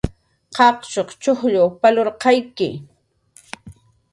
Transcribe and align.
Qaqchuq 0.55 1.09
chujll 1.21 1.57
palarqayki 1.81 2.69